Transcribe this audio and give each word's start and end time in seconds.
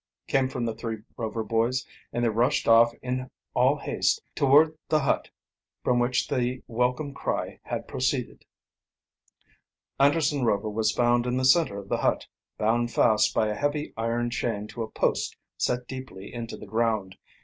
came 0.27 0.49
from 0.49 0.65
the 0.65 0.73
three 0.73 1.03
Rover 1.15 1.43
boys, 1.43 1.85
and 2.11 2.23
they 2.25 2.29
rushed 2.29 2.67
off 2.67 2.91
in 3.03 3.29
all 3.53 3.77
haste 3.77 4.19
toward 4.33 4.75
the 4.89 4.97
nut 4.97 5.29
from 5.83 5.99
which 5.99 6.27
the 6.27 6.63
welcome 6.65 7.13
cry 7.13 7.59
had 7.61 7.87
proceeded. 7.87 8.43
Anderson 9.99 10.43
Rover 10.43 10.71
was 10.71 10.91
found 10.91 11.27
in 11.27 11.37
the 11.37 11.45
center 11.45 11.77
of 11.77 11.87
the 11.87 11.97
hut, 11.97 12.25
bound 12.57 12.91
fast 12.91 13.31
by 13.35 13.47
a 13.49 13.53
heavy 13.55 13.93
iron 13.95 14.31
chain 14.31 14.65
to 14.69 14.81
a 14.81 14.89
post 14.89 15.37
set 15.55 15.87
deeply 15.87 16.33
into 16.33 16.57
the 16.57 16.65
ground. 16.65 17.15